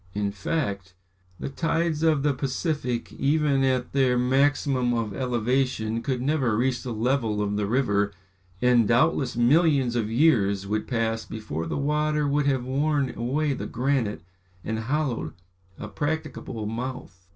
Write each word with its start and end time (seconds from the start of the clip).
In 0.15 0.31
fact, 0.31 0.95
the 1.39 1.47
tides 1.47 2.01
of 2.01 2.23
the 2.23 2.33
Pacific, 2.33 3.13
even 3.13 3.63
at 3.63 3.93
their 3.93 4.17
maximum 4.17 4.95
of 4.95 5.13
elevation, 5.13 6.01
could 6.01 6.23
never 6.23 6.57
reach 6.57 6.81
the 6.81 6.91
level 6.91 7.39
of 7.39 7.55
the 7.55 7.67
river, 7.67 8.11
and, 8.63 8.87
doubtless 8.87 9.37
millions 9.37 9.95
of 9.95 10.09
years 10.09 10.65
would 10.65 10.87
pass 10.87 11.23
before 11.23 11.67
the 11.67 11.77
water 11.77 12.27
would 12.27 12.47
have 12.47 12.65
worn 12.65 13.13
away 13.15 13.53
the 13.53 13.67
granite 13.67 14.23
and 14.63 14.79
hollowed 14.79 15.33
a 15.77 15.87
practicable 15.87 16.65
mouth. 16.65 17.27